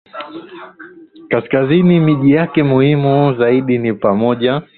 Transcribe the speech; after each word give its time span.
Kaskazini 1.29 1.99
Miji 1.99 2.31
yake 2.31 2.63
muhimu 2.63 3.33
zaidi 3.33 3.77
ni 3.77 3.93
pamoja 3.93 4.61